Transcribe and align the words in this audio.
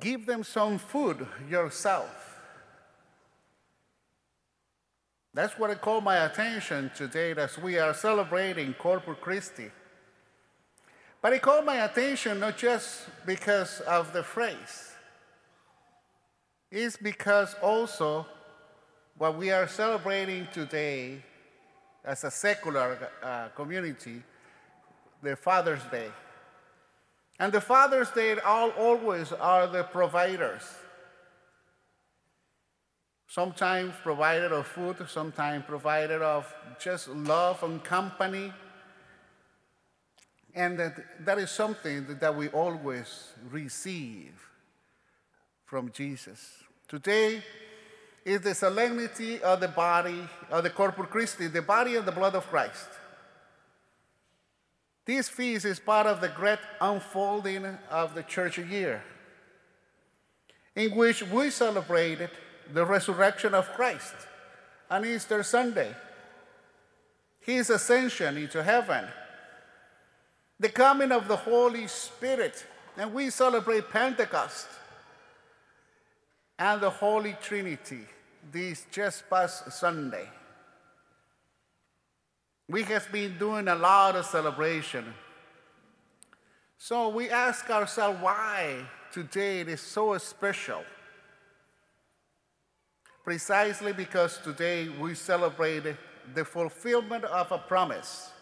give 0.00 0.26
them 0.26 0.44
some 0.44 0.78
food 0.78 1.26
yourself. 1.48 2.24
That's 5.32 5.58
what 5.58 5.70
it 5.70 5.80
called 5.80 6.04
my 6.04 6.24
attention 6.26 6.92
today 6.94 7.32
as 7.32 7.58
we 7.58 7.78
are 7.78 7.92
celebrating 7.92 8.72
Corpus 8.74 9.16
Christi. 9.20 9.70
But 11.20 11.32
it 11.32 11.42
called 11.42 11.64
my 11.64 11.84
attention 11.84 12.38
not 12.38 12.56
just 12.56 13.08
because 13.26 13.80
of 13.80 14.12
the 14.12 14.22
phrase, 14.22 14.92
it's 16.70 16.96
because 16.96 17.54
also 17.62 18.26
what 19.16 19.36
we 19.36 19.50
are 19.50 19.66
celebrating 19.66 20.46
today 20.52 21.22
as 22.04 22.24
a 22.24 22.30
secular 22.30 23.10
uh, 23.22 23.48
community, 23.56 24.22
the 25.22 25.34
Father's 25.34 25.82
Day. 25.90 26.10
And 27.38 27.52
the 27.52 27.60
Father's 27.60 28.10
Day 28.10 28.38
all, 28.38 28.70
always 28.70 29.32
are 29.32 29.66
the 29.66 29.82
providers. 29.82 30.62
Sometimes 33.26 33.94
provider 34.02 34.54
of 34.54 34.66
food, 34.66 34.96
sometimes 35.08 35.64
provider 35.66 36.22
of 36.22 36.52
just 36.78 37.08
love 37.08 37.62
and 37.64 37.82
company. 37.82 38.52
And 40.54 40.78
that, 40.78 41.24
that 41.24 41.38
is 41.38 41.50
something 41.50 42.06
that 42.20 42.36
we 42.36 42.48
always 42.48 43.32
receive 43.50 44.32
from 45.64 45.90
Jesus. 45.90 46.62
Today 46.86 47.42
is 48.24 48.40
the 48.42 48.54
solemnity 48.54 49.42
of 49.42 49.58
the 49.58 49.68
body 49.68 50.20
of 50.50 50.62
the 50.62 50.70
Corpus 50.70 51.06
Christi, 51.10 51.48
the 51.48 51.62
body 51.62 51.96
and 51.96 52.06
the 52.06 52.12
blood 52.12 52.36
of 52.36 52.46
Christ. 52.46 52.88
This 55.06 55.28
feast 55.28 55.66
is 55.66 55.78
part 55.78 56.06
of 56.06 56.20
the 56.20 56.28
great 56.28 56.60
unfolding 56.80 57.66
of 57.90 58.14
the 58.14 58.22
church 58.22 58.58
year, 58.58 59.02
in 60.74 60.94
which 60.94 61.22
we 61.22 61.50
celebrated 61.50 62.30
the 62.72 62.86
resurrection 62.86 63.54
of 63.54 63.70
Christ 63.72 64.14
on 64.90 65.04
Easter 65.04 65.42
Sunday, 65.42 65.94
his 67.40 67.68
ascension 67.68 68.38
into 68.38 68.62
heaven, 68.62 69.04
the 70.58 70.70
coming 70.70 71.12
of 71.12 71.28
the 71.28 71.36
Holy 71.36 71.86
Spirit, 71.86 72.64
and 72.96 73.12
we 73.12 73.28
celebrate 73.28 73.90
Pentecost 73.90 74.68
and 76.58 76.80
the 76.80 76.88
Holy 76.88 77.36
Trinity 77.42 78.06
this 78.50 78.86
just 78.90 79.28
past 79.28 79.70
Sunday. 79.72 80.28
We 82.74 82.82
have 82.82 83.12
been 83.12 83.38
doing 83.38 83.68
a 83.68 83.76
lot 83.76 84.16
of 84.16 84.26
celebration. 84.26 85.04
So 86.76 87.08
we 87.08 87.30
ask 87.30 87.70
ourselves 87.70 88.20
why 88.20 88.84
today 89.12 89.60
it 89.60 89.68
is 89.68 89.80
so 89.80 90.18
special. 90.18 90.82
Precisely 93.22 93.92
because 93.92 94.38
today 94.38 94.88
we 94.88 95.14
celebrate 95.14 95.84
the 96.34 96.44
fulfillment 96.44 97.22
of 97.22 97.52
a 97.52 97.58
promise. 97.58 98.32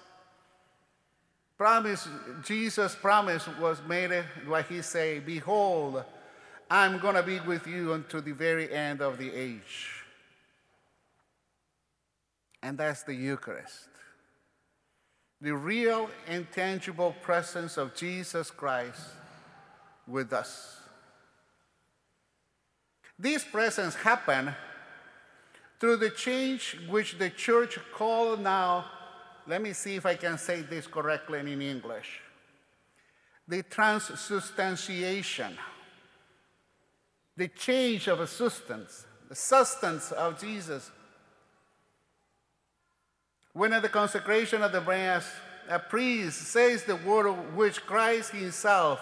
Promise, 1.58 2.08
Jesus' 2.42 2.94
promise 2.94 3.46
was 3.61 3.83
made 3.86 4.24
what 4.46 4.64
he 4.64 4.80
said, 4.80 5.27
Behold, 5.27 6.05
I'm 6.70 6.98
going 7.00 7.17
to 7.17 7.22
be 7.22 7.39
with 7.41 7.67
you 7.67 7.92
until 7.92 8.22
the 8.22 8.33
very 8.33 8.72
end 8.72 9.02
of 9.02 9.19
the 9.19 9.30
age. 9.30 10.06
And 12.62 12.78
that's 12.78 13.02
the 13.02 13.12
Eucharist 13.12 13.91
the 15.42 15.52
real, 15.52 16.08
intangible 16.28 17.16
presence 17.20 17.76
of 17.76 17.96
Jesus 17.96 18.48
Christ 18.48 19.00
with 20.06 20.32
us. 20.32 20.78
This 23.18 23.44
presence 23.44 23.96
happened 23.96 24.54
through 25.80 25.96
the 25.96 26.10
change 26.10 26.78
which 26.88 27.18
the 27.18 27.28
church 27.28 27.77
called 27.92 28.40
now, 28.40 28.84
let 29.48 29.61
me 29.61 29.72
see 29.72 29.96
if 29.96 30.06
I 30.06 30.14
can 30.14 30.39
say 30.39 30.62
this 30.62 30.86
correctly 30.86 31.40
in 31.40 31.61
English 31.61 32.20
the 33.48 33.64
transubstantiation, 33.64 35.58
the 37.36 37.48
change 37.48 38.06
of 38.06 38.20
a 38.20 38.27
substance, 38.27 39.05
the 39.28 39.34
substance 39.34 40.12
of 40.12 40.40
Jesus 40.40 40.92
when 43.52 43.73
at 43.73 43.83
the 43.83 43.89
consecration 43.89 44.63
of 44.63 44.73
the 44.73 44.80
Mass, 44.80 45.30
a 45.68 45.79
priest 45.79 46.42
says 46.42 46.85
the 46.85 46.96
word 46.96 47.30
which 47.55 47.85
Christ 47.86 48.30
himself 48.30 49.01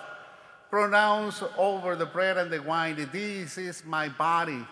pronounced 0.71 1.43
over 1.57 1.97
the 1.97 2.07
bread 2.07 2.37
and 2.37 2.51
the 2.51 2.63
wine, 2.63 3.09
this 3.13 3.59
is 3.59 3.85
my 3.85 4.09
body, 4.09 4.65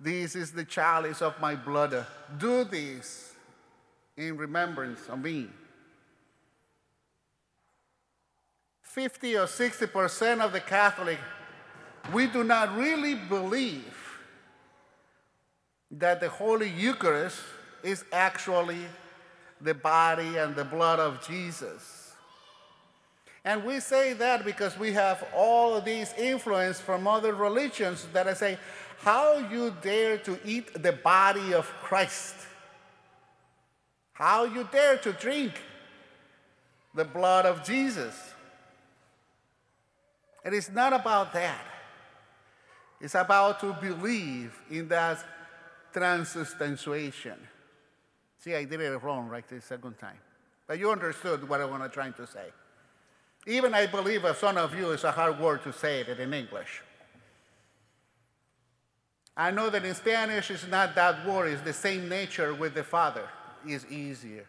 this 0.00 0.36
is 0.36 0.52
the 0.52 0.64
chalice 0.64 1.22
of 1.22 1.40
my 1.40 1.54
blood. 1.54 2.06
Do 2.38 2.64
this 2.64 3.34
in 4.16 4.36
remembrance 4.36 5.00
of 5.08 5.22
me. 5.22 5.48
50 8.82 9.36
or 9.36 9.46
60% 9.46 10.40
of 10.40 10.52
the 10.52 10.60
Catholic, 10.60 11.18
we 12.12 12.26
do 12.26 12.44
not 12.44 12.74
really 12.76 13.14
believe 13.14 13.94
that 15.90 16.20
the 16.20 16.28
Holy 16.28 16.70
Eucharist 16.70 17.38
is 17.82 18.04
actually 18.12 18.80
the 19.60 19.74
body 19.74 20.36
and 20.36 20.54
the 20.54 20.64
blood 20.64 20.98
of 20.98 21.26
Jesus. 21.26 22.14
And 23.44 23.64
we 23.64 23.78
say 23.80 24.12
that 24.14 24.44
because 24.44 24.76
we 24.78 24.92
have 24.92 25.24
all 25.34 25.80
these 25.80 26.12
influence 26.18 26.80
from 26.80 27.06
other 27.06 27.32
religions 27.32 28.06
that 28.12 28.26
I 28.26 28.34
say, 28.34 28.58
how 28.98 29.38
you 29.38 29.74
dare 29.82 30.18
to 30.18 30.38
eat 30.44 30.82
the 30.82 30.92
body 30.92 31.54
of 31.54 31.66
Christ? 31.82 32.34
How 34.12 34.44
you 34.44 34.68
dare 34.72 34.96
to 34.98 35.12
drink 35.12 35.52
the 36.94 37.04
blood 37.04 37.46
of 37.46 37.62
Jesus? 37.62 38.14
It 40.44 40.54
is 40.54 40.70
not 40.70 40.92
about 40.92 41.32
that. 41.34 41.64
It's 43.00 43.14
about 43.14 43.60
to 43.60 43.74
believe 43.74 44.58
in 44.70 44.88
that 44.88 45.24
transubstantiation. 45.92 47.36
See, 48.38 48.54
I 48.54 48.64
did 48.64 48.80
it 48.80 49.02
wrong 49.02 49.28
right 49.28 49.46
the 49.46 49.60
second 49.60 49.98
time. 49.98 50.18
But 50.66 50.78
you 50.78 50.90
understood 50.90 51.48
what 51.48 51.60
I 51.60 51.64
was 51.64 51.90
trying 51.92 52.12
to 52.14 52.26
say. 52.26 52.46
Even 53.46 53.74
I 53.74 53.86
believe 53.86 54.24
a 54.24 54.34
son 54.34 54.58
of 54.58 54.76
you 54.76 54.90
is 54.90 55.04
a 55.04 55.12
hard 55.12 55.38
word 55.38 55.62
to 55.62 55.72
say 55.72 56.00
it 56.00 56.18
in 56.18 56.34
English. 56.34 56.82
I 59.36 59.50
know 59.50 59.70
that 59.70 59.84
in 59.84 59.94
Spanish 59.94 60.50
it's 60.50 60.66
not 60.66 60.94
that 60.94 61.26
word, 61.26 61.52
it's 61.52 61.62
the 61.62 61.72
same 61.72 62.08
nature 62.08 62.54
with 62.54 62.74
the 62.74 62.82
Father. 62.82 63.28
It's 63.64 63.84
easier. 63.90 64.46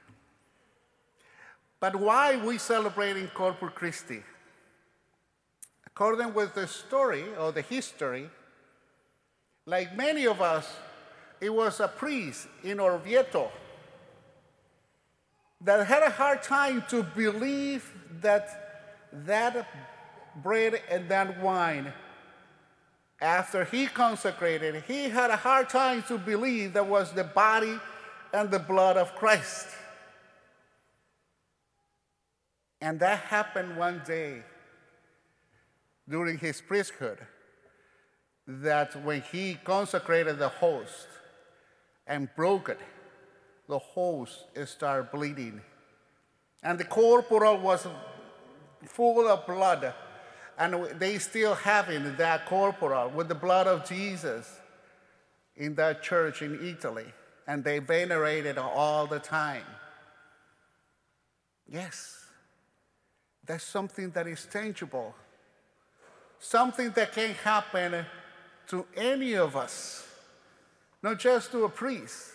But 1.80 1.96
why 1.96 2.38
we 2.38 2.58
celebrating 2.58 3.28
Corpus 3.28 3.70
Christi? 3.76 4.24
According 5.86 6.34
with 6.34 6.56
the 6.56 6.68
story 6.68 7.26
or 7.40 7.52
the 7.52 7.62
history, 7.62 8.30
like 9.66 9.96
many 9.96 10.26
of 10.26 10.42
us, 10.42 10.74
it 11.42 11.54
was 11.54 11.80
a 11.80 11.88
priest 11.88 12.48
in 12.64 12.78
Orvieto 12.78 13.52
that 15.62 15.88
had 15.88 16.04
a 16.04 16.10
hard 16.10 16.44
time 16.44 16.84
to 16.90 17.04
believe 17.04 17.92
that 18.22 19.04
that 19.26 19.68
bread 20.44 20.82
and 20.90 21.10
that 21.10 21.42
wine, 21.42 21.92
after 23.20 23.66
he 23.66 23.88
consecrated, 23.88 24.84
he 24.88 25.10
had 25.10 25.32
a 25.32 25.36
hard 25.36 25.70
time 25.70 26.04
to 26.04 26.18
believe 26.18 26.74
that 26.74 26.88
was 26.88 27.12
the 27.14 27.24
body 27.24 27.80
and 28.34 28.52
the 28.52 28.60
blood 28.60 28.98
of 28.98 29.16
Christ. 29.16 29.68
And 32.80 33.00
that 33.00 33.20
happened 33.20 33.76
one 33.76 34.02
day 34.06 34.44
during 36.08 36.38
his 36.38 36.62
priesthood 36.62 37.18
that 38.48 39.04
when 39.04 39.22
he 39.22 39.58
consecrated 39.64 40.38
the 40.38 40.50
host 40.50 41.08
and 42.06 42.30
broke 42.36 42.70
it, 42.70 42.80
the 43.68 43.80
host 43.80 44.46
started 44.66 45.12
bleeding. 45.12 45.62
And 46.64 46.80
the 46.80 46.86
corporal 46.86 47.58
was 47.60 47.88
full 48.86 49.28
of 49.28 49.46
blood. 49.46 49.94
And 50.58 51.00
they 51.00 51.18
still 51.20 51.54
having 51.54 52.16
that 52.18 52.46
corporal 52.48 53.10
with 53.10 53.28
the 53.28 53.36
blood 53.36 53.68
of 53.68 53.88
Jesus 53.88 54.60
in 55.56 55.76
that 55.76 56.02
church 56.02 56.42
in 56.42 56.66
Italy. 56.66 57.06
And 57.46 57.64
they 57.64 57.80
venerated 57.80 58.58
all 58.58 59.06
the 59.06 59.20
time. 59.20 59.64
Yes, 61.70 62.26
that's 63.46 63.64
something 63.64 64.12
that 64.12 64.28
is 64.28 64.48
tangible. 64.50 65.14
Something 66.40 66.92
that 66.92 67.14
can 67.14 67.34
happen 67.34 68.06
to 68.68 68.86
any 68.96 69.34
of 69.34 69.56
us, 69.56 70.08
not 71.02 71.20
just 71.20 71.52
to 71.52 71.66
a 71.66 71.70
priest. 71.70 72.32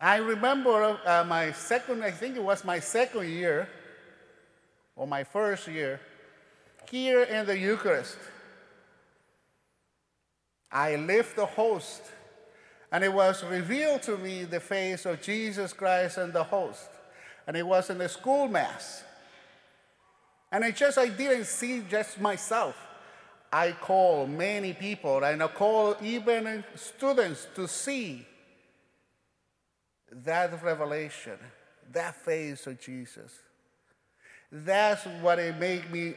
I 0.00 0.16
remember 0.16 0.98
uh, 1.04 1.24
my 1.24 1.52
second, 1.52 2.02
I 2.02 2.10
think 2.10 2.34
it 2.34 2.42
was 2.42 2.64
my 2.64 2.80
second 2.80 3.28
year, 3.28 3.68
or 4.96 5.06
my 5.06 5.24
first 5.24 5.68
year, 5.68 6.00
here 6.90 7.22
in 7.22 7.44
the 7.44 7.58
Eucharist, 7.58 8.16
I 10.72 10.96
lift 10.96 11.36
the 11.36 11.44
host, 11.44 12.02
and 12.90 13.04
it 13.04 13.12
was 13.12 13.44
revealed 13.44 14.02
to 14.04 14.16
me 14.16 14.44
the 14.44 14.60
face 14.60 15.04
of 15.04 15.20
Jesus 15.20 15.74
Christ 15.74 16.16
and 16.16 16.32
the 16.32 16.44
host. 16.44 16.88
And 17.46 17.54
it 17.54 17.66
was 17.66 17.90
in 17.90 17.98
the 17.98 18.08
school 18.08 18.48
mass. 18.48 19.04
And 20.50 20.64
it 20.64 20.76
just, 20.76 20.96
I 20.96 21.08
didn't 21.08 21.44
see 21.44 21.82
just 21.90 22.20
myself. 22.20 22.76
I 23.52 23.72
call 23.72 24.26
many 24.26 24.72
people, 24.72 25.22
and 25.22 25.42
I 25.42 25.48
call 25.48 25.96
even 26.02 26.64
students 26.74 27.48
to 27.56 27.68
see 27.68 28.26
that 30.10 30.62
revelation, 30.62 31.38
that 31.92 32.16
face 32.16 32.66
of 32.66 32.80
Jesus. 32.80 33.32
That's 34.52 35.04
what 35.22 35.38
it 35.38 35.58
made 35.58 35.90
me 35.90 36.14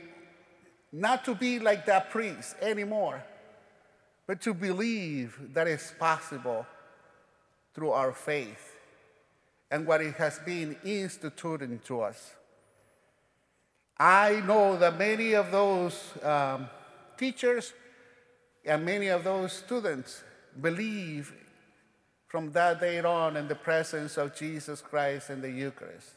not 0.91 1.25
to 1.25 1.35
be 1.35 1.59
like 1.59 1.85
that 1.87 2.11
priest 2.11 2.55
anymore, 2.61 3.23
but 4.27 4.41
to 4.41 4.53
believe 4.53 5.37
that 5.53 5.67
it's 5.67 5.91
possible 5.99 6.65
through 7.73 7.91
our 7.91 8.11
faith 8.13 8.75
and 9.71 9.87
what 9.87 10.01
it 10.01 10.13
has 10.15 10.39
been 10.39 10.77
instituted 10.83 11.83
to 11.85 12.01
us. 12.01 12.35
I 13.97 14.41
know 14.45 14.77
that 14.77 14.97
many 14.97 15.33
of 15.33 15.51
those 15.51 16.11
um, 16.21 16.67
teachers 17.17 17.73
and 18.65 18.85
many 18.85 19.07
of 19.07 19.23
those 19.23 19.53
students 19.53 20.23
believe 20.61 21.33
from 22.33 22.51
that 22.51 22.81
day 22.81 22.99
on 22.99 23.37
in 23.37 23.47
the 23.47 23.53
presence 23.53 24.17
of 24.17 24.35
Jesus 24.35 24.81
Christ 24.81 25.29
in 25.29 25.39
the 25.39 25.51
Eucharist. 25.51 26.09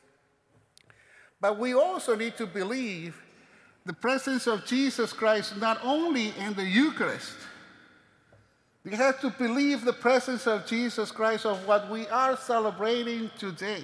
But 1.42 1.58
we 1.58 1.74
also 1.74 2.16
need 2.16 2.38
to 2.38 2.46
believe 2.46 3.22
the 3.84 3.92
presence 3.92 4.46
of 4.46 4.64
Jesus 4.64 5.12
Christ 5.12 5.58
not 5.58 5.78
only 5.84 6.32
in 6.38 6.54
the 6.54 6.64
Eucharist. 6.64 7.34
We 8.82 8.92
have 8.92 9.20
to 9.20 9.28
believe 9.28 9.84
the 9.84 9.92
presence 9.92 10.46
of 10.46 10.64
Jesus 10.64 11.10
Christ 11.10 11.44
of 11.44 11.68
what 11.68 11.90
we 11.90 12.08
are 12.08 12.34
celebrating 12.34 13.30
today, 13.38 13.82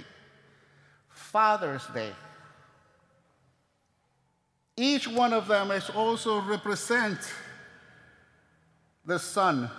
Father's 1.10 1.86
Day. 1.88 2.12
Each 4.74 5.06
one 5.06 5.34
of 5.34 5.48
them 5.48 5.70
is 5.70 5.90
also 5.90 6.40
represent 6.40 7.18
the 9.04 9.18
Son. 9.18 9.70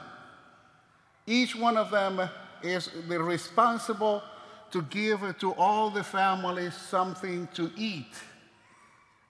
Each 1.25 1.55
one 1.55 1.77
of 1.77 1.89
them 1.89 2.29
is 2.63 2.89
responsible 3.07 4.23
to 4.71 4.81
give 4.83 5.37
to 5.39 5.53
all 5.53 5.89
the 5.89 6.03
families 6.03 6.73
something 6.73 7.47
to 7.53 7.71
eat, 7.77 8.13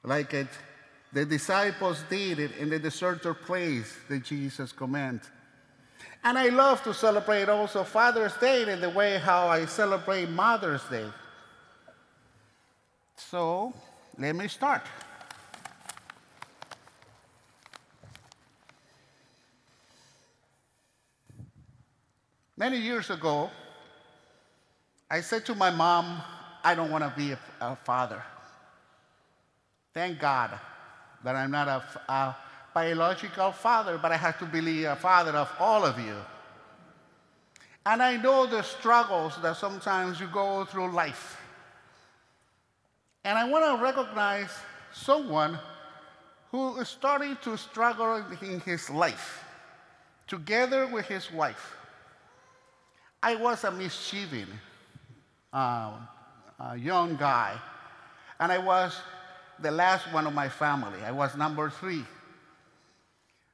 like 0.04 0.34
it, 0.34 0.48
the 1.12 1.26
disciples 1.26 2.02
did 2.10 2.40
it 2.40 2.58
in 2.58 2.70
the 2.70 2.80
deserted 2.80 3.36
place 3.42 3.94
that 4.10 4.24
Jesus 4.24 4.72
commanded. 4.72 5.28
And 6.24 6.38
I 6.38 6.48
love 6.50 6.82
to 6.84 6.94
celebrate 6.94 7.50
also 7.50 7.84
Father's 7.84 8.36
Day 8.38 8.72
in 8.72 8.80
the 8.80 8.90
way 8.90 9.18
how 9.18 9.48
I 9.48 9.66
celebrate 9.66 10.30
Mother's 10.30 10.84
Day. 10.86 11.06
So 13.18 13.74
let 14.18 14.36
me 14.36 14.48
start. 14.48 14.84
Many 22.64 22.78
years 22.78 23.10
ago, 23.10 23.52
I 25.12 25.20
said 25.20 25.46
to 25.48 25.54
my 25.54 25.70
mom, 25.70 26.22
I 26.64 26.74
don't 26.76 26.90
want 26.90 27.04
to 27.04 27.14
be 27.18 27.34
a, 27.34 27.40
a, 27.60 27.76
father. 27.76 28.24
Thank 29.94 30.18
God 30.18 30.50
that 31.26 31.36
I'm 31.36 31.52
not 31.52 31.68
a, 31.68 31.84
a 32.10 32.38
biological 32.74 33.52
father, 33.52 33.98
but 33.98 34.14
I 34.14 34.16
have 34.16 34.40
to 34.40 34.46
be 34.46 34.86
a 34.86 34.96
father 34.96 35.32
of 35.32 35.52
all 35.60 35.84
of 35.84 36.00
you. 36.00 36.16
And 37.86 38.02
I 38.02 38.16
know 38.16 38.46
the 38.46 38.62
struggles 38.62 39.34
that 39.42 39.58
sometimes 39.58 40.22
you 40.22 40.28
go 40.28 40.64
through 40.64 40.90
life. 40.94 41.36
And 43.26 43.38
I 43.38 43.44
want 43.44 43.78
to 43.78 43.84
recognize 43.84 44.52
someone 44.94 45.60
who 46.50 46.80
is 46.80 46.88
starting 46.88 47.36
to 47.42 47.58
struggle 47.58 48.24
in 48.42 48.62
his 48.62 48.90
life 48.90 49.44
together 50.28 50.88
with 50.88 51.08
his 51.08 51.30
wife. 51.30 51.83
I 53.24 53.36
was 53.36 53.64
a 53.64 53.72
mischievous 53.72 54.50
uh, 55.54 55.94
a 56.60 56.78
young 56.78 57.16
guy, 57.16 57.58
and 58.38 58.52
I 58.52 58.58
was 58.58 59.00
the 59.60 59.72
last 59.72 60.12
one 60.12 60.28
of 60.28 60.34
my 60.34 60.50
family. 60.50 61.00
I 61.06 61.12
was 61.12 61.38
number 61.38 61.70
three. 61.70 62.04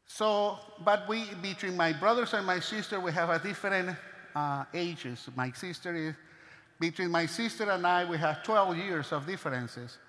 So, 0.08 0.58
but 0.84 1.08
we, 1.08 1.26
between 1.42 1.78
my 1.78 1.94
brothers 1.94 2.34
and 2.34 2.48
my 2.48 2.60
sister, 2.60 3.00
we 3.00 3.12
have 3.12 3.30
a 3.30 3.38
different 3.38 3.96
uh, 4.36 4.66
ages. 4.74 5.30
My 5.36 5.52
sister 5.52 5.96
is, 5.96 6.16
between 6.80 7.12
my 7.12 7.28
sister 7.28 7.70
and 7.70 7.86
I, 7.86 8.10
we 8.10 8.18
have 8.18 8.42
12 8.42 8.76
years 8.76 9.12
of 9.12 9.28
differences. 9.28 10.00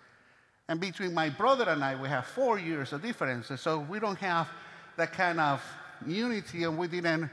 And 0.68 0.80
between 0.80 1.12
my 1.12 1.28
brother 1.28 1.68
and 1.68 1.84
I, 1.84 2.00
we 2.00 2.08
have 2.08 2.24
four 2.24 2.58
years 2.58 2.94
of 2.94 3.02
differences. 3.02 3.60
So 3.60 3.80
we 3.80 4.00
don't 4.00 4.18
have 4.20 4.48
that 4.96 5.12
kind 5.12 5.38
of 5.38 5.62
unity, 6.06 6.64
and 6.64 6.78
we 6.78 6.88
didn't 6.88 7.28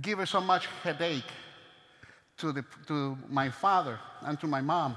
give 0.00 0.18
her 0.18 0.26
so 0.26 0.40
much 0.40 0.66
headache 0.82 1.30
to, 2.38 2.52
the, 2.52 2.64
to 2.86 3.16
my 3.28 3.50
father 3.50 3.98
and 4.22 4.40
to 4.40 4.46
my 4.46 4.60
mom. 4.60 4.96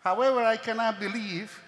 However, 0.00 0.40
I 0.40 0.56
cannot 0.56 1.00
believe 1.00 1.58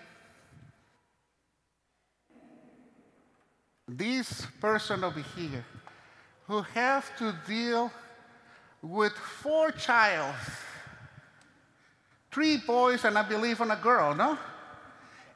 this 3.87 4.47
person 4.61 5.03
over 5.03 5.25
here 5.37 5.65
who 6.47 6.63
have 6.63 7.17
to 7.19 7.35
deal 7.47 7.91
with 8.83 9.13
four 9.13 9.71
child, 9.71 10.35
three 12.31 12.59
boys 12.59 13.05
and 13.05 13.19
I 13.19 13.23
believe 13.23 13.61
and 13.61 13.73
a 13.73 13.77
girl, 13.77 14.15
no? 14.15 14.39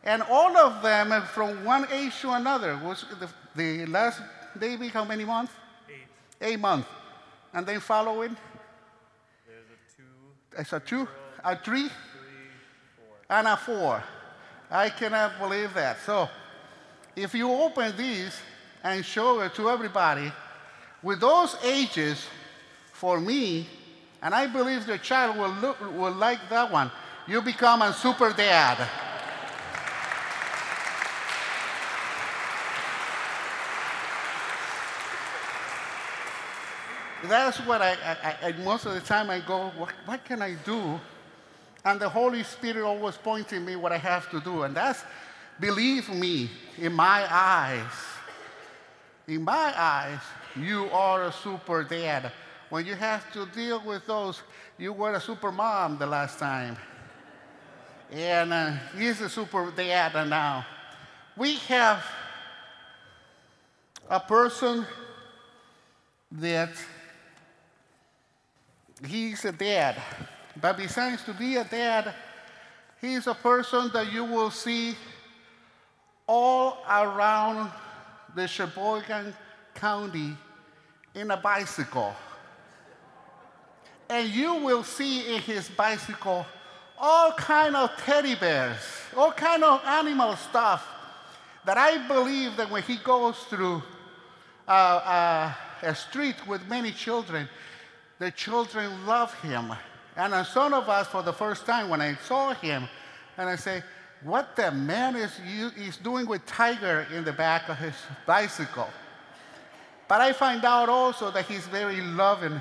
And 0.04 0.22
all 0.22 0.56
of 0.56 0.82
them 0.82 1.22
from 1.26 1.64
one 1.64 1.86
age 1.92 2.20
to 2.20 2.32
another. 2.32 2.78
Was 2.84 3.04
the, 3.20 3.28
the 3.54 3.86
last 3.86 4.20
baby 4.58 4.88
how 4.88 5.04
many 5.04 5.24
months? 5.24 5.52
Eight. 5.88 6.52
Eight 6.52 6.60
months. 6.60 6.88
And 7.52 7.66
then 7.66 7.80
following? 7.80 8.36
There's 9.46 9.66
a 9.66 9.96
two, 9.96 10.60
It's 10.60 10.72
a 10.72 10.80
two, 10.80 11.08
a 11.44 11.56
three, 11.56 11.82
three, 11.82 11.90
four. 12.96 13.16
and 13.36 13.46
a 13.46 13.56
four. 13.56 14.02
I 14.70 14.88
cannot 14.88 15.38
believe 15.38 15.74
that. 15.74 15.98
So, 16.06 16.28
if 17.14 17.34
you 17.34 17.50
open 17.50 17.94
these 17.96 18.34
and 18.82 19.04
show 19.04 19.40
it 19.40 19.54
to 19.54 19.68
everybody, 19.68 20.32
with 21.02 21.20
those 21.20 21.56
ages, 21.62 22.24
for 22.92 23.20
me, 23.20 23.66
and 24.22 24.32
I 24.34 24.46
believe 24.46 24.86
the 24.86 24.96
child 24.96 25.36
will, 25.36 25.50
look, 25.60 25.80
will 25.80 26.12
like 26.12 26.38
that 26.50 26.70
one, 26.70 26.90
you 27.26 27.42
become 27.42 27.82
a 27.82 27.92
super 27.92 28.32
dad. 28.32 28.88
That's 37.24 37.58
what 37.58 37.80
I, 37.80 37.92
I, 37.92 38.48
I, 38.48 38.52
most 38.64 38.84
of 38.86 38.94
the 38.94 39.00
time 39.00 39.30
I 39.30 39.40
go, 39.40 39.70
what, 39.76 39.92
what 40.06 40.24
can 40.24 40.42
I 40.42 40.54
do? 40.64 40.98
And 41.84 42.00
the 42.00 42.08
Holy 42.08 42.42
Spirit 42.42 42.84
always 42.84 43.16
pointing 43.16 43.64
me 43.64 43.76
what 43.76 43.92
I 43.92 43.98
have 43.98 44.30
to 44.30 44.40
do. 44.40 44.62
And 44.62 44.74
that's, 44.74 45.04
believe 45.60 46.08
me, 46.08 46.50
in 46.78 46.92
my 46.92 47.26
eyes, 47.30 47.92
in 49.28 49.42
my 49.42 49.72
eyes, 49.76 50.20
you 50.56 50.88
are 50.90 51.24
a 51.24 51.32
super 51.32 51.84
dad. 51.84 52.32
When 52.70 52.86
you 52.86 52.94
have 52.94 53.32
to 53.32 53.46
deal 53.46 53.82
with 53.84 54.06
those, 54.06 54.42
you 54.78 54.92
were 54.92 55.14
a 55.14 55.20
super 55.20 55.52
mom 55.52 55.98
the 55.98 56.06
last 56.06 56.38
time. 56.38 56.76
And 58.10 58.52
uh, 58.52 58.72
he's 58.96 59.20
a 59.20 59.28
super 59.28 59.70
dad 59.70 60.28
now. 60.28 60.66
We 61.36 61.54
have 61.68 62.04
a 64.10 64.20
person 64.20 64.84
that 66.32 66.70
he's 69.06 69.44
a 69.44 69.52
dad. 69.52 70.00
But 70.60 70.76
besides 70.76 71.24
to 71.24 71.32
be 71.32 71.56
a 71.56 71.64
dad, 71.64 72.14
he's 73.00 73.26
a 73.26 73.34
person 73.34 73.90
that 73.92 74.12
you 74.12 74.24
will 74.24 74.50
see 74.50 74.94
all 76.26 76.78
around 76.88 77.70
the 78.34 78.46
Sheboygan 78.46 79.34
County 79.74 80.36
in 81.14 81.30
a 81.30 81.36
bicycle. 81.36 82.14
And 84.08 84.28
you 84.28 84.56
will 84.56 84.84
see 84.84 85.34
in 85.34 85.40
his 85.40 85.68
bicycle 85.70 86.46
all 86.98 87.32
kind 87.32 87.74
of 87.74 87.90
teddy 87.98 88.34
bears, 88.34 88.78
all 89.16 89.32
kind 89.32 89.64
of 89.64 89.82
animal 89.84 90.36
stuff 90.36 90.86
that 91.64 91.76
I 91.76 92.06
believe 92.06 92.56
that 92.56 92.70
when 92.70 92.82
he 92.82 92.96
goes 92.96 93.36
through 93.50 93.82
uh, 94.68 94.70
uh, 94.70 95.52
a 95.82 95.94
street 95.94 96.36
with 96.46 96.66
many 96.68 96.92
children, 96.92 97.48
the 98.22 98.30
children 98.30 99.04
love 99.04 99.34
him. 99.40 99.72
And 100.16 100.46
some 100.46 100.72
of 100.74 100.88
us, 100.88 101.08
for 101.08 101.24
the 101.24 101.32
first 101.32 101.66
time, 101.66 101.88
when 101.88 102.00
I 102.00 102.14
saw 102.14 102.54
him, 102.54 102.88
and 103.36 103.48
I 103.48 103.56
say, 103.56 103.82
what 104.22 104.54
the 104.54 104.70
man 104.70 105.16
is, 105.16 105.32
is 105.76 105.96
doing 105.96 106.28
with 106.28 106.46
Tiger 106.46 107.04
in 107.12 107.24
the 107.24 107.32
back 107.32 107.68
of 107.68 107.78
his 107.78 107.94
bicycle. 108.24 108.86
But 110.06 110.20
I 110.20 110.32
find 110.32 110.64
out 110.64 110.88
also 110.88 111.32
that 111.32 111.46
he's 111.46 111.66
very 111.66 112.00
loving 112.00 112.60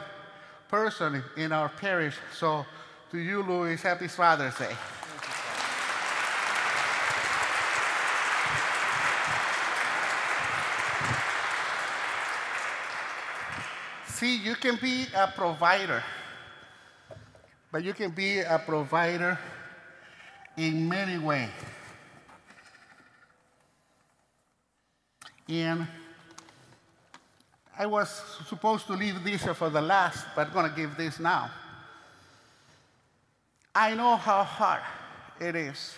person 0.67 1.23
in 1.37 1.51
our 1.51 1.69
parish. 1.69 2.15
So 2.33 2.65
to 3.11 3.19
you, 3.19 3.43
Luis, 3.43 3.83
happy 3.83 4.07
Father's 4.07 4.57
Day. 4.57 4.75
See, 14.21 14.35
you 14.35 14.53
can 14.53 14.75
be 14.75 15.07
a 15.15 15.25
provider, 15.25 16.03
but 17.71 17.83
you 17.83 17.91
can 17.91 18.11
be 18.11 18.37
a 18.41 18.61
provider 18.63 19.35
in 20.55 20.87
many 20.87 21.17
ways. 21.17 21.49
And 25.49 25.87
I 27.75 27.87
was 27.87 28.09
supposed 28.47 28.85
to 28.85 28.93
leave 28.93 29.23
this 29.23 29.41
for 29.57 29.71
the 29.71 29.81
last, 29.81 30.27
but 30.35 30.49
I'm 30.49 30.53
going 30.53 30.69
to 30.69 30.75
give 30.75 30.95
this 30.97 31.19
now. 31.19 31.49
I 33.73 33.95
know 33.95 34.17
how 34.17 34.43
hard 34.43 34.83
it 35.39 35.55
is 35.55 35.95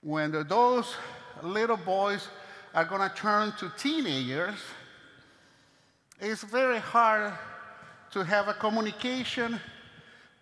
when 0.00 0.32
those 0.48 0.94
little 1.42 1.76
boys 1.76 2.28
are 2.72 2.86
going 2.86 3.06
to 3.06 3.14
turn 3.14 3.52
to 3.58 3.70
teenagers 3.76 4.56
it's 6.20 6.42
very 6.42 6.78
hard 6.78 7.32
to 8.12 8.24
have 8.24 8.48
a 8.48 8.54
communication 8.54 9.60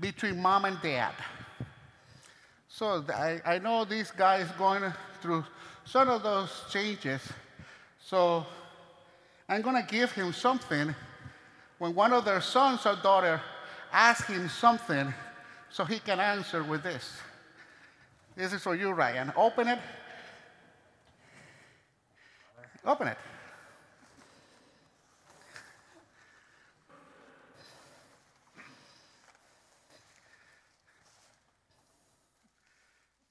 between 0.00 0.40
mom 0.40 0.64
and 0.64 0.80
dad. 0.82 1.14
So 2.68 3.04
I, 3.08 3.40
I 3.44 3.58
know 3.58 3.84
this 3.84 4.10
guy 4.10 4.38
is 4.38 4.50
going 4.52 4.82
through 5.20 5.44
some 5.84 6.08
of 6.08 6.22
those 6.22 6.50
changes. 6.70 7.20
So 8.04 8.46
I'm 9.48 9.62
going 9.62 9.76
to 9.76 9.88
give 9.88 10.12
him 10.12 10.32
something 10.32 10.94
when 11.78 11.94
one 11.94 12.12
of 12.12 12.24
their 12.24 12.40
sons 12.40 12.86
or 12.86 12.96
daughter 13.02 13.40
asks 13.92 14.28
him 14.28 14.48
something 14.48 15.12
so 15.70 15.84
he 15.84 15.98
can 15.98 16.20
answer 16.20 16.62
with 16.62 16.82
this. 16.82 17.18
This 18.36 18.52
is 18.52 18.62
for 18.62 18.74
you, 18.74 18.90
Ryan. 18.90 19.32
Open 19.36 19.68
it. 19.68 19.78
Open 22.84 23.08
it. 23.08 23.18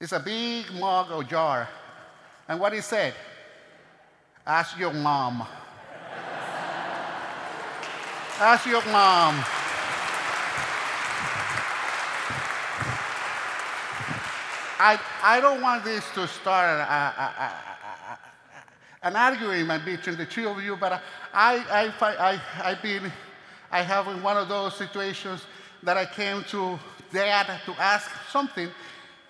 It's 0.02 0.10
a 0.10 0.18
big 0.18 0.66
mug 0.72 1.12
or 1.12 1.22
jar. 1.22 1.68
And 2.48 2.58
what 2.58 2.72
he 2.72 2.80
said, 2.80 3.14
ask 4.44 4.76
your 4.76 4.92
mom. 4.92 5.42
ask 8.40 8.66
your 8.66 8.84
mom. 8.86 9.36
I, 14.80 14.98
I 15.22 15.38
don't 15.40 15.62
want 15.62 15.84
this 15.84 16.04
to 16.14 16.26
start 16.26 16.80
a, 16.80 16.82
a, 16.82 17.24
a, 17.38 18.18
an 19.04 19.14
argument 19.14 19.84
between 19.84 20.16
the 20.16 20.26
two 20.26 20.48
of 20.48 20.60
you, 20.60 20.74
but 20.74 21.00
I, 21.32 21.64
I, 21.70 21.92
I, 22.00 22.40
I've 22.64 22.82
been, 22.82 23.12
I 23.70 23.82
have 23.82 24.08
in 24.08 24.20
one 24.20 24.36
of 24.36 24.48
those 24.48 24.74
situations 24.74 25.46
that 25.84 25.96
I 25.96 26.06
came 26.06 26.42
to 26.48 26.76
dad 27.12 27.60
to 27.66 27.72
ask 27.80 28.10
something, 28.30 28.68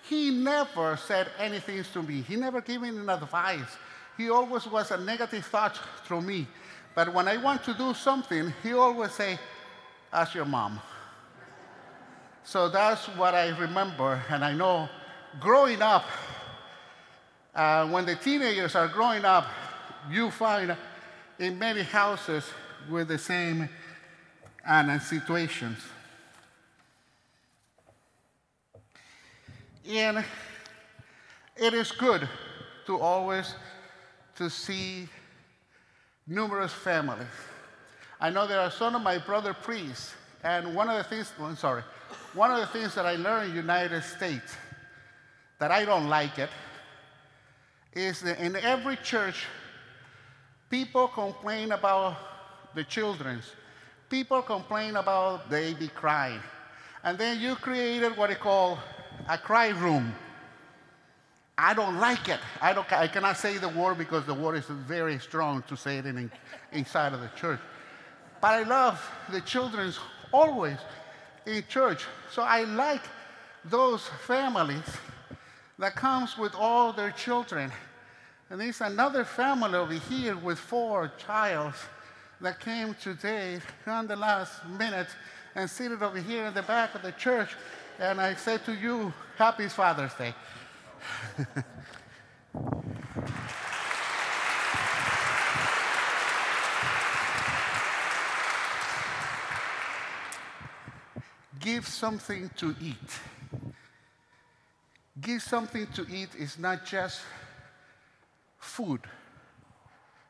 he 0.09 0.31
never 0.31 0.97
said 0.97 1.29
anything 1.39 1.83
to 1.93 2.03
me. 2.03 2.21
He 2.21 2.35
never 2.35 2.61
gave 2.61 2.81
me 2.81 2.89
an 2.89 3.09
advice. 3.09 3.77
He 4.17 4.29
always 4.29 4.67
was 4.67 4.91
a 4.91 4.97
negative 4.97 5.45
thought 5.45 5.79
through 6.05 6.21
me. 6.21 6.47
But 6.93 7.13
when 7.13 7.27
I 7.27 7.37
want 7.37 7.63
to 7.63 7.73
do 7.73 7.93
something, 7.93 8.53
he 8.61 8.73
always 8.73 9.11
say, 9.13 9.39
ask 10.11 10.35
your 10.35 10.45
mom. 10.45 10.79
So 12.43 12.69
that's 12.69 13.05
what 13.17 13.33
I 13.33 13.57
remember. 13.57 14.21
And 14.29 14.43
I 14.43 14.53
know 14.53 14.89
growing 15.39 15.81
up, 15.81 16.05
uh, 17.55 17.87
when 17.87 18.05
the 18.05 18.15
teenagers 18.15 18.75
are 18.75 18.87
growing 18.87 19.23
up, 19.23 19.47
you 20.11 20.29
find 20.31 20.75
in 21.39 21.57
many 21.57 21.81
houses 21.81 22.43
with 22.89 23.07
the 23.07 23.17
same 23.17 23.69
uh, 24.67 24.99
situations. 24.99 25.77
And 29.87 30.23
it 31.57 31.73
is 31.73 31.91
good 31.91 32.27
to 32.85 32.99
always 32.99 33.53
to 34.35 34.49
see 34.49 35.07
numerous 36.25 36.71
families. 36.71 37.27
I 38.19 38.29
know 38.29 38.47
there 38.47 38.61
are 38.61 38.71
some 38.71 38.95
of 38.95 39.01
my 39.01 39.17
brother 39.17 39.53
priests, 39.53 40.13
and 40.43 40.73
one 40.73 40.89
of 40.89 40.97
the 40.97 41.03
things, 41.03 41.31
well, 41.37 41.49
I'm 41.49 41.57
sorry, 41.57 41.83
one 42.33 42.51
of 42.51 42.59
the 42.59 42.67
things 42.67 42.95
that 42.95 43.05
I 43.05 43.15
learned 43.15 43.51
in 43.51 43.55
United 43.57 44.03
States 44.03 44.55
that 45.59 45.71
I 45.71 45.85
don't 45.85 46.07
like 46.07 46.39
it 46.39 46.49
is 47.93 48.21
that 48.21 48.39
in 48.39 48.55
every 48.55 48.95
church, 48.97 49.45
people 50.69 51.07
complain 51.07 51.73
about 51.73 52.17
the 52.73 52.83
children's. 52.83 53.51
People 54.09 54.41
complain 54.41 54.95
about 54.95 55.49
the 55.49 55.55
baby 55.55 55.87
crying. 55.89 56.39
And 57.03 57.17
then 57.17 57.39
you 57.39 57.55
created 57.55 58.15
what 58.17 58.29
they 58.29 58.35
call 58.35 58.79
a 59.27 59.37
cry 59.37 59.69
room. 59.69 60.13
I 61.57 61.73
don't 61.73 61.99
like 61.99 62.29
it. 62.29 62.39
I, 62.61 62.73
don't, 62.73 62.91
I 62.91 63.07
cannot 63.07 63.37
say 63.37 63.57
the 63.57 63.69
word 63.69 63.97
because 63.97 64.25
the 64.25 64.33
word 64.33 64.55
is 64.55 64.65
very 64.65 65.19
strong 65.19 65.63
to 65.67 65.77
say 65.77 65.97
it 65.97 66.05
in, 66.05 66.31
inside 66.71 67.13
of 67.13 67.21
the 67.21 67.29
church. 67.35 67.59
But 68.41 68.47
I 68.47 68.63
love 68.63 69.01
the 69.31 69.41
children's 69.41 69.99
always 70.31 70.77
in 71.45 71.63
church. 71.69 72.05
So 72.31 72.41
I 72.41 72.63
like 72.63 73.03
those 73.65 74.07
families 74.25 74.83
that 75.79 75.95
comes 75.95 76.37
with 76.37 76.55
all 76.55 76.91
their 76.91 77.11
children. 77.11 77.71
And 78.49 78.59
there's 78.59 78.81
another 78.81 79.23
family 79.23 79.75
over 79.75 79.93
here 79.93 80.35
with 80.35 80.59
four 80.59 81.11
childs 81.17 81.77
that 82.41 82.59
came 82.59 82.95
today 82.95 83.59
on 83.87 84.07
the 84.07 84.15
last 84.15 84.65
minute 84.77 85.07
and 85.55 85.69
seated 85.69 86.03
over 86.03 86.19
here 86.19 86.45
in 86.45 86.53
the 86.53 86.63
back 86.63 86.93
of 86.95 87.01
the 87.01 87.11
church 87.13 87.49
and 87.99 88.19
I 88.19 88.35
say 88.35 88.57
to 88.65 88.73
you, 88.73 89.13
Happy 89.37 89.67
Father's 89.67 90.13
Day. 90.13 90.33
Give 101.59 101.87
something 101.87 102.49
to 102.57 102.75
eat. 102.81 103.19
Give 105.21 105.41
something 105.41 105.87
to 105.95 106.05
eat 106.09 106.29
is 106.37 106.59
not 106.59 106.85
just 106.85 107.21
food. 108.57 108.99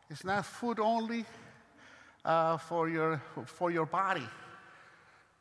It's 0.09 0.23
not 0.23 0.45
food 0.45 0.79
only 0.79 1.25
uh, 2.23 2.57
for, 2.57 2.87
your, 2.87 3.21
for 3.45 3.71
your 3.71 3.87
body. 3.87 4.27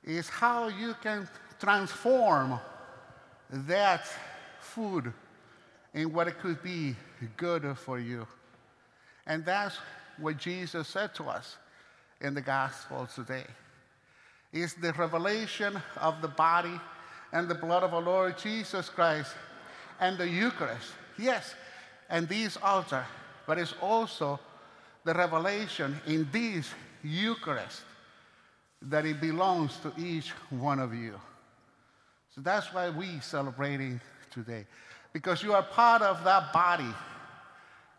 It's 0.02 0.28
how 0.28 0.68
you 0.68 0.94
can 1.02 1.28
transform 1.62 2.58
that 3.48 4.04
food 4.58 5.12
in 5.94 6.12
what 6.12 6.26
it 6.26 6.40
could 6.40 6.60
be 6.60 6.96
good 7.36 7.78
for 7.78 8.00
you. 8.00 8.26
And 9.28 9.44
that's 9.44 9.78
what 10.18 10.38
Jesus 10.38 10.88
said 10.88 11.14
to 11.14 11.24
us 11.24 11.56
in 12.20 12.34
the 12.34 12.40
gospel 12.40 13.06
today. 13.14 13.44
Is 14.52 14.74
the 14.74 14.92
revelation 14.94 15.80
of 15.98 16.20
the 16.20 16.28
body 16.28 16.80
and 17.32 17.48
the 17.48 17.54
blood 17.54 17.84
of 17.84 17.94
our 17.94 18.02
Lord 18.02 18.36
Jesus 18.38 18.88
Christ 18.88 19.32
and 20.00 20.18
the 20.18 20.28
Eucharist. 20.28 20.90
Yes, 21.16 21.54
and 22.10 22.28
these 22.28 22.58
altar, 22.60 23.06
but 23.46 23.58
it's 23.58 23.74
also 23.80 24.40
the 25.04 25.14
revelation 25.14 26.00
in 26.08 26.28
this 26.32 26.68
Eucharist 27.04 27.82
that 28.82 29.06
it 29.06 29.20
belongs 29.20 29.76
to 29.78 29.92
each 29.96 30.30
one 30.50 30.80
of 30.80 30.92
you. 30.92 31.14
So 32.34 32.40
that's 32.40 32.72
why 32.72 32.88
we 32.88 33.20
celebrating 33.20 34.00
today. 34.30 34.64
Because 35.12 35.42
you 35.42 35.52
are 35.52 35.62
part 35.62 36.00
of 36.00 36.24
that 36.24 36.52
body 36.52 36.94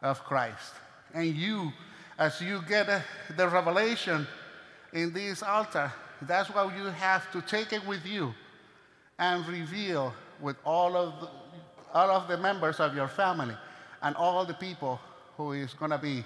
of 0.01 0.23
Christ. 0.23 0.73
And 1.13 1.27
you, 1.27 1.71
as 2.17 2.41
you 2.41 2.61
get 2.67 2.89
uh, 2.89 3.01
the 3.37 3.47
revelation 3.47 4.25
in 4.91 5.13
this 5.13 5.43
altar, 5.43 5.91
that's 6.23 6.49
why 6.49 6.75
you 6.75 6.85
have 6.85 7.31
to 7.31 7.41
take 7.41 7.73
it 7.73 7.85
with 7.85 8.05
you 8.05 8.33
and 9.19 9.47
reveal 9.47 10.13
with 10.41 10.55
all 10.65 10.97
of 10.97 11.19
the, 11.21 11.29
all 11.93 12.09
of 12.09 12.27
the 12.27 12.37
members 12.37 12.79
of 12.79 12.95
your 12.95 13.07
family 13.07 13.55
and 14.01 14.15
all 14.15 14.43
the 14.45 14.55
people 14.55 14.99
who 15.37 15.51
is 15.51 15.73
going 15.73 15.91
to 15.91 15.97
be 15.99 16.23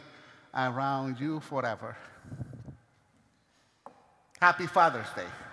around 0.56 1.20
you 1.20 1.42
forever. 1.42 1.98
Happy 4.40 4.68
Father's 4.68 5.10
Day. 5.14 5.47